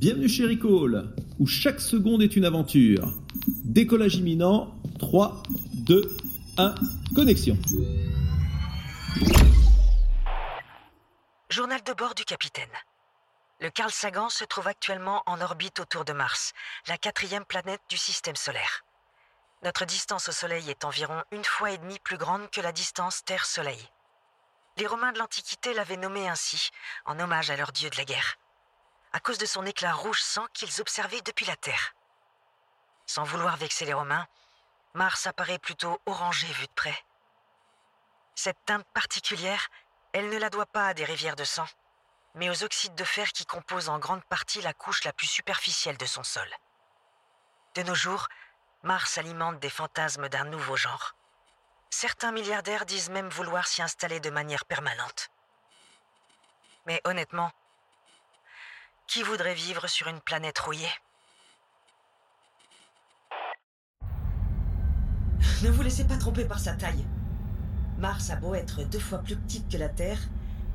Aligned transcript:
Bienvenue 0.00 0.30
chez 0.30 0.46
Recall, 0.46 1.14
où 1.38 1.46
chaque 1.46 1.78
seconde 1.78 2.22
est 2.22 2.34
une 2.34 2.46
aventure. 2.46 3.12
Décollage 3.64 4.14
imminent, 4.14 4.74
3, 4.98 5.42
2, 5.74 6.16
1, 6.56 6.74
connexion. 7.14 7.58
Journal 11.50 11.82
de 11.82 11.92
bord 11.92 12.14
du 12.14 12.24
capitaine. 12.24 12.70
Le 13.60 13.68
Carl 13.68 13.90
Sagan 13.90 14.30
se 14.30 14.46
trouve 14.46 14.68
actuellement 14.68 15.22
en 15.26 15.38
orbite 15.42 15.80
autour 15.80 16.06
de 16.06 16.14
Mars, 16.14 16.54
la 16.88 16.96
quatrième 16.96 17.44
planète 17.44 17.82
du 17.90 17.98
système 17.98 18.36
solaire. 18.36 18.86
Notre 19.64 19.84
distance 19.84 20.30
au 20.30 20.32
Soleil 20.32 20.70
est 20.70 20.86
environ 20.86 21.22
une 21.30 21.44
fois 21.44 21.72
et 21.72 21.78
demie 21.78 21.98
plus 22.02 22.16
grande 22.16 22.48
que 22.50 22.62
la 22.62 22.72
distance 22.72 23.22
Terre-Soleil. 23.26 23.90
Les 24.78 24.86
Romains 24.86 25.12
de 25.12 25.18
l'Antiquité 25.18 25.74
l'avaient 25.74 25.98
nommé 25.98 26.26
ainsi, 26.26 26.70
en 27.04 27.20
hommage 27.20 27.50
à 27.50 27.56
leur 27.58 27.72
dieu 27.72 27.90
de 27.90 27.98
la 27.98 28.06
guerre, 28.06 28.38
à 29.12 29.20
cause 29.20 29.38
de 29.38 29.46
son 29.46 29.66
éclat 29.66 29.92
rouge 29.92 30.22
sang 30.22 30.46
qu'ils 30.52 30.80
observaient 30.80 31.22
depuis 31.22 31.46
la 31.46 31.56
Terre. 31.56 31.94
Sans 33.06 33.24
vouloir 33.24 33.56
vexer 33.56 33.84
les 33.84 33.92
Romains, 33.92 34.26
Mars 34.94 35.26
apparaît 35.26 35.58
plutôt 35.58 36.00
orangé 36.06 36.46
vu 36.46 36.66
de 36.66 36.72
près. 36.72 37.04
Cette 38.34 38.64
teinte 38.64 38.86
particulière, 38.94 39.68
elle 40.12 40.28
ne 40.28 40.38
la 40.38 40.50
doit 40.50 40.66
pas 40.66 40.88
à 40.88 40.94
des 40.94 41.04
rivières 41.04 41.36
de 41.36 41.44
sang, 41.44 41.66
mais 42.34 42.50
aux 42.50 42.62
oxydes 42.64 42.94
de 42.94 43.04
fer 43.04 43.32
qui 43.32 43.44
composent 43.46 43.88
en 43.88 43.98
grande 43.98 44.24
partie 44.24 44.62
la 44.62 44.72
couche 44.72 45.04
la 45.04 45.12
plus 45.12 45.26
superficielle 45.26 45.96
de 45.96 46.06
son 46.06 46.22
sol. 46.22 46.48
De 47.74 47.82
nos 47.82 47.94
jours, 47.94 48.28
Mars 48.82 49.18
alimente 49.18 49.58
des 49.60 49.70
fantasmes 49.70 50.28
d'un 50.28 50.44
nouveau 50.44 50.76
genre. 50.76 51.14
Certains 51.90 52.32
milliardaires 52.32 52.86
disent 52.86 53.10
même 53.10 53.28
vouloir 53.28 53.66
s'y 53.66 53.82
installer 53.82 54.20
de 54.20 54.30
manière 54.30 54.64
permanente. 54.64 55.30
Mais 56.86 57.00
honnêtement, 57.04 57.52
qui 59.10 59.24
voudrait 59.24 59.54
vivre 59.54 59.88
sur 59.88 60.06
une 60.06 60.20
planète 60.20 60.60
rouillée 60.60 60.86
Ne 65.64 65.70
vous 65.70 65.82
laissez 65.82 66.04
pas 66.04 66.16
tromper 66.16 66.44
par 66.44 66.60
sa 66.60 66.74
taille. 66.74 67.04
Mars 67.98 68.30
a 68.30 68.36
beau 68.36 68.54
être 68.54 68.84
deux 68.84 69.00
fois 69.00 69.18
plus 69.18 69.34
petite 69.34 69.68
que 69.68 69.78
la 69.78 69.88
Terre, 69.88 70.20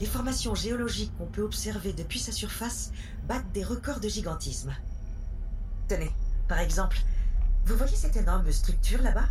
les 0.00 0.06
formations 0.06 0.56
géologiques 0.56 1.16
qu'on 1.16 1.26
peut 1.26 1.44
observer 1.44 1.92
depuis 1.92 2.18
sa 2.18 2.32
surface 2.32 2.90
battent 3.28 3.52
des 3.52 3.62
records 3.62 4.00
de 4.00 4.08
gigantisme. 4.08 4.74
Tenez, 5.86 6.10
par 6.48 6.58
exemple, 6.58 6.98
vous 7.64 7.76
voyez 7.76 7.94
cette 7.94 8.16
énorme 8.16 8.50
structure 8.50 9.02
là-bas? 9.02 9.28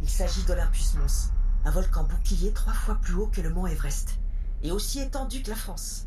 Il 0.00 0.08
s'agit 0.08 0.44
d'Olympus 0.44 0.94
Mons, 0.94 1.30
un 1.66 1.70
volcan 1.70 2.04
bouclier 2.04 2.54
trois 2.54 2.72
fois 2.72 2.94
plus 2.94 3.14
haut 3.14 3.26
que 3.26 3.42
le 3.42 3.50
mont 3.50 3.66
Everest, 3.66 4.18
et 4.62 4.72
aussi 4.72 5.00
étendu 5.00 5.42
que 5.42 5.50
la 5.50 5.56
France. 5.56 6.06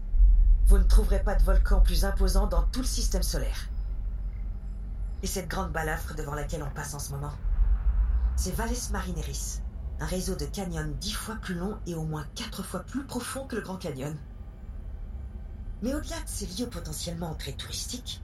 Vous 0.66 0.78
ne 0.78 0.83
trouverez 0.83 1.22
pas 1.22 1.36
de 1.36 1.44
volcan 1.44 1.81
plus 1.81 2.06
imposant 2.06 2.47
dans 2.47 2.64
tout 2.64 2.80
le 2.80 2.86
système 2.86 3.23
solaire. 3.23 3.69
Et 5.22 5.28
cette 5.28 5.50
grande 5.50 5.72
balafre 5.72 6.16
devant 6.16 6.33
laquelle 6.33 6.64
on 6.64 6.73
passe 6.73 6.94
en 6.94 7.00
ce 7.00 7.11
moment 7.11 7.33
C'est 8.38 8.56
Valles 8.56 8.91
Marineris, 8.91 9.61
un 10.00 10.06
réseau 10.06 10.36
de 10.36 10.45
canyons 10.45 10.94
dix 11.00 11.14
fois 11.14 11.36
plus 11.36 11.56
long 11.56 11.78
et 11.86 11.95
au 11.95 12.03
moins 12.03 12.25
quatre 12.36 12.64
fois 12.64 12.81
plus 12.81 13.03
profond 13.03 13.45
que 13.45 13.58
le 13.58 13.61
Grand 13.61 13.78
Canyon. 13.78 14.16
Mais 15.81 15.94
au-delà 15.94 16.16
de 16.16 16.28
ces 16.28 16.45
lieux 16.45 16.69
potentiellement 16.69 17.36
très 17.36 17.53
touristiques, 17.53 18.22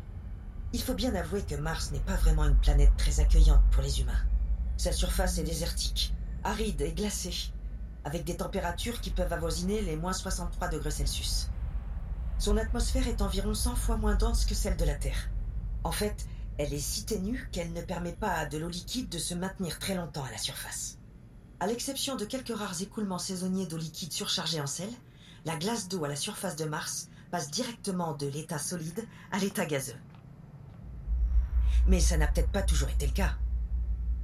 il 0.71 0.81
faut 0.81 0.93
bien 0.93 1.13
avouer 1.15 1.41
que 1.41 1.55
Mars 1.55 1.91
n'est 1.91 1.99
pas 1.99 2.15
vraiment 2.15 2.45
une 2.45 2.55
planète 2.55 2.95
très 2.97 3.19
accueillante 3.19 3.63
pour 3.71 3.83
les 3.83 3.99
humains. 3.99 4.23
Sa 4.77 4.93
surface 4.93 5.37
est 5.39 5.43
désertique, 5.43 6.13
aride 6.45 6.79
et 6.79 6.93
glacée, 6.93 7.51
avec 8.05 8.23
des 8.23 8.37
températures 8.37 9.01
qui 9.01 9.09
peuvent 9.09 9.33
avoisiner 9.33 9.81
les 9.81 9.97
moins 9.97 10.13
63 10.13 10.69
degrés 10.69 10.91
Celsius. 10.91 11.49
Son 12.49 12.57
atmosphère 12.57 13.07
est 13.07 13.21
environ 13.21 13.53
100 13.53 13.75
fois 13.75 13.97
moins 13.97 14.15
dense 14.15 14.43
que 14.43 14.55
celle 14.55 14.75
de 14.75 14.83
la 14.83 14.95
Terre. 14.95 15.29
En 15.83 15.91
fait, 15.91 16.25
elle 16.57 16.73
est 16.73 16.79
si 16.79 17.05
ténue 17.05 17.47
qu'elle 17.51 17.73
ne 17.73 17.81
permet 17.83 18.13
pas 18.13 18.31
à 18.31 18.47
de 18.47 18.57
l'eau 18.57 18.69
liquide 18.69 19.07
de 19.07 19.19
se 19.19 19.35
maintenir 19.35 19.77
très 19.77 19.93
longtemps 19.93 20.23
à 20.23 20.31
la 20.31 20.39
surface. 20.39 20.97
À 21.59 21.67
l'exception 21.67 22.15
de 22.15 22.25
quelques 22.25 22.57
rares 22.57 22.81
écoulements 22.81 23.19
saisonniers 23.19 23.67
d'eau 23.67 23.77
liquide 23.77 24.11
surchargée 24.11 24.59
en 24.59 24.65
sel, 24.65 24.89
la 25.45 25.57
glace 25.57 25.89
d'eau 25.89 26.03
à 26.05 26.07
la 26.07 26.15
surface 26.15 26.55
de 26.55 26.65
Mars 26.65 27.09
passe 27.29 27.51
directement 27.51 28.15
de 28.15 28.25
l'état 28.25 28.57
solide 28.57 29.05
à 29.31 29.37
l'état 29.37 29.67
gazeux. 29.67 29.99
Mais 31.85 31.99
ça 31.99 32.17
n'a 32.17 32.25
peut-être 32.25 32.51
pas 32.51 32.63
toujours 32.63 32.89
été 32.89 33.05
le 33.05 33.13
cas. 33.13 33.35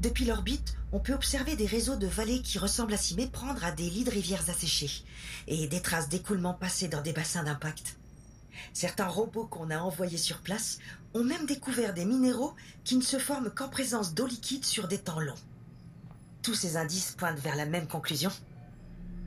Depuis 0.02 0.26
l'orbite, 0.26 0.78
on 0.94 1.00
peut 1.00 1.14
observer 1.14 1.56
des 1.56 1.68
réseaux 1.68 1.96
de 1.96 2.08
vallées 2.08 2.42
qui 2.42 2.58
ressemblent 2.58 2.96
à 2.96 2.98
s'y 2.98 3.14
méprendre 3.14 3.64
à 3.64 3.72
des 3.72 3.88
lits 3.88 4.04
de 4.04 4.10
rivières 4.10 4.50
asséchées 4.50 5.04
et 5.46 5.68
des 5.68 5.82
traces 5.84 6.10
d'écoulement 6.10 6.56
passées 6.56 6.88
dans 6.88 7.04
des 7.04 7.14
bassins 7.14 7.44
d'impact. 7.44 8.00
Certains 8.74 9.08
robots 9.08 9.48
qu'on 9.48 9.70
a 9.70 9.80
envoyés 9.80 10.18
sur 10.18 10.42
place 10.42 10.80
ont 11.14 11.24
même 11.24 11.46
découvert 11.46 11.94
des 11.94 12.06
minéraux 12.06 12.56
qui 12.84 12.98
ne 12.98 13.02
se 13.02 13.20
forment 13.20 13.50
qu'en 13.50 13.70
présence 13.70 14.14
d'eau 14.14 14.28
liquide 14.28 14.66
sur 14.66 14.88
des 14.88 15.00
temps 15.00 15.20
longs. 15.20 15.34
Tous 16.42 16.54
ces 16.54 16.78
indices 16.78 17.16
pointent 17.18 17.40
vers 17.40 17.56
la 17.56 17.66
même 17.66 17.88
conclusion. 17.88 18.32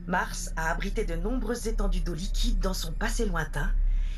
Mars 0.07 0.51
a 0.55 0.71
abrité 0.71 1.05
de 1.05 1.15
nombreuses 1.15 1.67
étendues 1.67 2.01
d'eau 2.01 2.13
liquide 2.13 2.59
dans 2.59 2.73
son 2.73 2.91
passé 2.91 3.25
lointain 3.25 3.71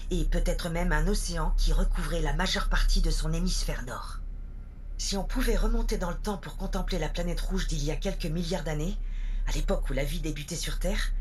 et 0.09 0.25
peut-être 0.25 0.69
même 0.69 0.91
un 0.91 1.07
océan 1.07 1.53
qui 1.57 1.73
recouvrait 1.73 2.21
la 2.21 2.33
majeure 2.33 2.69
partie 2.69 3.01
de 3.01 3.11
son 3.11 3.33
hémisphère 3.33 3.83
nord. 3.83 4.19
Si 4.97 5.17
on 5.17 5.23
pouvait 5.23 5.55
remonter 5.55 5.97
dans 5.97 6.11
le 6.11 6.17
temps 6.17 6.37
pour 6.37 6.57
contempler 6.57 6.99
la 6.99 7.09
planète 7.09 7.41
rouge 7.41 7.67
d'il 7.67 7.83
y 7.83 7.91
a 7.91 7.95
quelques 7.95 8.25
milliards 8.25 8.63
d'années, 8.63 8.97
à 9.47 9.51
l'époque 9.53 9.89
où 9.89 9.93
la 9.93 10.03
vie 10.03 10.19
débutait 10.19 10.55
sur 10.55 10.79
Terre, 10.79 11.11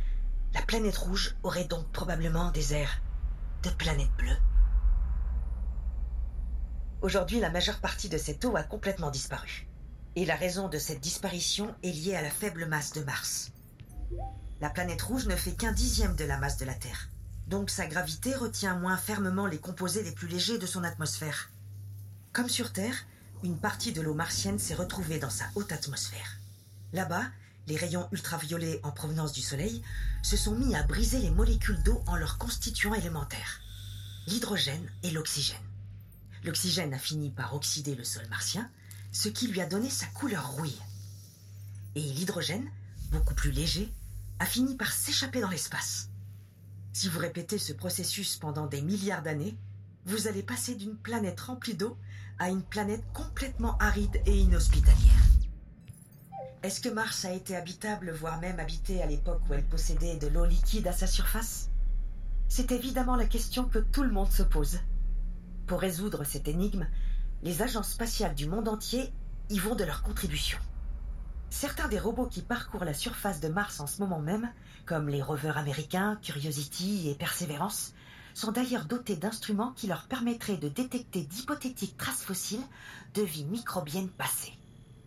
la 0.55 0.63
planète 0.63 0.97
rouge 0.97 1.35
aurait 1.43 1.65
donc 1.65 1.87
probablement 1.93 2.51
des 2.51 2.75
airs 2.75 3.01
de 3.63 3.71
planète 3.71 4.13
bleue. 4.19 4.37
Aujourd'hui, 7.03 7.41
la 7.41 7.51
majeure 7.51 7.81
partie 7.81 8.09
de 8.09 8.19
cette 8.19 8.45
eau 8.45 8.57
a 8.57 8.63
complètement 8.63 9.11
disparu. 9.11 9.69
Et 10.17 10.25
la 10.25 10.37
raison 10.37 10.69
de 10.69 10.79
cette 10.79 11.01
disparition 11.01 11.75
est 11.83 11.93
liée 11.93 12.17
à 12.17 12.23
la 12.23 12.31
faible 12.31 12.67
masse 12.67 12.93
de 12.93 13.03
Mars. 13.03 13.53
La 14.61 14.71
planète 14.71 15.03
rouge 15.03 15.27
ne 15.27 15.37
fait 15.37 15.53
qu'un 15.53 15.73
dixième 15.73 16.17
de 16.17 16.25
la 16.25 16.39
masse 16.39 16.59
de 16.59 16.67
la 16.67 16.75
Terre 16.75 17.09
donc 17.51 17.69
sa 17.69 17.87
gravité 17.87 18.33
retient 18.33 18.77
moins 18.77 18.97
fermement 18.97 19.47
les 19.47 19.59
composés 19.59 20.05
les 20.05 20.13
plus 20.13 20.29
légers 20.29 20.59
de 20.59 20.67
son 20.67 20.85
atmosphère. 20.85 21.51
Comme 22.33 22.49
sur 22.49 22.73
Terre, 22.73 22.95
une 23.43 23.59
partie 23.59 23.93
de 23.93 24.01
l'eau 24.01 24.15
martienne 24.15 24.61
s'est 24.61 24.75
retrouvée 24.75 25.19
dans 25.19 25.31
sa 25.31 25.47
haute 25.57 25.73
atmosphère. 25.73 26.39
Là-bas, 26.93 27.25
les 27.67 27.77
rayons 27.77 28.09
ultraviolets 28.13 28.81
en 28.83 28.91
provenance 28.91 29.33
du 29.33 29.43
Soleil 29.43 29.83
se 30.23 30.37
sont 30.37 30.55
mis 30.55 30.75
à 30.75 30.83
briser 30.83 31.19
les 31.19 31.31
molécules 31.31 31.83
d'eau 31.83 32.03
en 32.07 32.17
leurs 32.17 32.39
constituants 32.39 32.95
élémentaires, 32.95 33.61
l'hydrogène 34.27 34.91
et 35.03 35.11
l'oxygène. 35.11 35.59
L'oxygène 36.45 36.95
a 36.95 36.99
fini 36.99 37.31
par 37.31 37.55
oxyder 37.55 37.95
le 37.95 38.05
sol 38.05 38.27
martien, 38.29 38.71
ce 39.13 39.29
qui 39.29 39.49
lui 39.49 39.61
a 39.61 39.67
donné 39.67 39.91
sa 39.91 40.07
couleur 40.07 40.51
rouille. 40.53 40.81
Et 41.95 42.01
l'hydrogène, 42.01 42.71
beaucoup 43.11 43.35
plus 43.35 43.51
léger, 43.51 43.93
a 44.39 44.47
fini 44.47 44.77
par 44.77 44.93
s'échapper 44.93 45.41
dans 45.41 45.51
l'espace. 45.51 46.09
Si 46.93 47.09
vous 47.09 47.19
répétez 47.19 47.59
ce 47.59 47.73
processus 47.73 48.37
pendant 48.37 48.67
des 48.67 48.83
milliards 48.83 49.23
d'années, 49.23 49.57
vous 50.07 50.29
allez 50.29 50.43
passer 50.43 50.75
d'une 50.75 50.97
planète 50.97 51.41
remplie 51.41 51.75
d'eau 51.75 51.97
à 52.39 52.49
une 52.49 52.63
planète 52.63 53.05
complètement 53.13 53.77
aride 53.79 54.21
et 54.27 54.39
inhospitalière. 54.39 55.40
Est-ce 56.63 56.83
que 56.83 56.91
Mars 56.91 57.25
a 57.25 57.33
été 57.33 57.57
habitable, 57.57 58.11
voire 58.11 58.39
même 58.39 58.61
habité 58.61 59.03
à 59.03 59.07
l'époque 59.07 59.41
où 59.49 59.55
elle 59.55 59.65
possédait 59.65 60.19
de 60.19 60.27
l'eau 60.27 60.45
liquide 60.45 60.89
à 60.89 60.93
sa 60.93 61.07
surface? 61.07 61.71
C'est 62.49 62.71
évidemment 62.71 63.17
la 63.17 63.25
question 63.25 63.65
que 63.65 63.79
tout 63.79 64.03
le 64.03 64.11
monde 64.11 64.31
se 64.31 64.43
pose. 64.43 64.81
Pour 65.67 65.81
résoudre 65.81 66.23
cette 66.25 66.49
énigme, 66.49 66.87
les 67.43 67.63
agences 67.63 67.93
spatiales 67.93 68.35
du 68.35 68.47
monde 68.47 68.69
entier 68.69 69.11
y 69.49 69.59
vont 69.59 69.75
de 69.75 69.85
leur 69.85 70.03
contribution. 70.03 70.59
Certains 71.49 71.89
des 71.89 71.99
robots 71.99 72.27
qui 72.27 72.43
parcourent 72.43 72.85
la 72.85 72.93
surface 72.93 73.41
de 73.41 73.49
Mars 73.49 73.81
en 73.81 73.87
ce 73.87 74.03
moment 74.03 74.21
même, 74.21 74.53
comme 74.85 75.09
les 75.09 75.23
rovers 75.23 75.57
américains 75.57 76.19
Curiosity 76.23 77.09
et 77.09 77.15
Perseverance, 77.15 77.95
sont 78.35 78.53
d'ailleurs 78.53 78.85
dotés 78.85 79.17
d'instruments 79.17 79.73
qui 79.73 79.87
leur 79.87 80.09
permettraient 80.09 80.59
de 80.59 80.69
détecter 80.69 81.23
d'hypothétiques 81.23 81.97
traces 81.97 82.23
fossiles 82.23 82.67
de 83.15 83.23
vie 83.23 83.47
microbienne 83.47 84.11
passée. 84.11 84.53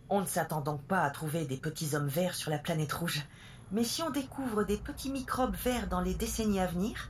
On 0.10 0.22
ne 0.22 0.26
s'attend 0.26 0.62
donc 0.62 0.82
pas 0.84 1.02
à 1.02 1.10
trouver 1.10 1.46
des 1.46 1.58
petits 1.58 1.96
hommes 1.96 2.08
verts 2.08 2.36
sur 2.36 2.52
la 2.52 2.60
planète 2.60 2.94
rouge, 2.94 3.24
mais 3.72 3.84
si 3.84 4.04
on 4.04 4.10
découvre 4.10 4.64
des 4.64 4.78
petits 4.78 5.10
microbes 5.10 5.56
verts 5.56 5.88
dans 5.88 6.02
les 6.02 6.14
décennies 6.14 6.60
à 6.60 6.68
venir, 6.68 7.10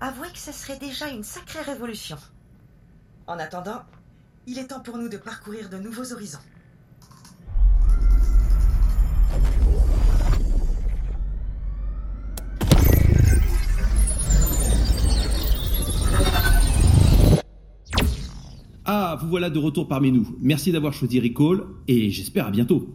avouez 0.00 0.30
que 0.30 0.38
ce 0.38 0.52
serait 0.52 0.78
déjà 0.78 1.08
une 1.08 1.24
sacrée 1.24 1.62
révolution. 1.62 2.18
En 3.26 3.38
attendant, 3.38 3.82
il 4.46 4.58
est 4.58 4.68
temps 4.68 4.80
pour 4.80 4.96
nous 4.96 5.08
de 5.08 5.18
parcourir 5.18 5.68
de 5.68 5.76
nouveaux 5.76 6.12
horizons. 6.12 6.38
Ah, 18.90 19.18
vous 19.20 19.28
voilà 19.28 19.50
de 19.50 19.58
retour 19.58 19.86
parmi 19.86 20.10
nous. 20.10 20.34
Merci 20.40 20.72
d'avoir 20.72 20.94
choisi 20.94 21.20
Recall 21.20 21.60
et 21.88 22.08
j'espère 22.08 22.46
à 22.46 22.50
bientôt. 22.50 22.88